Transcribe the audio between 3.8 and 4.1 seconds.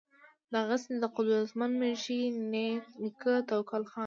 خان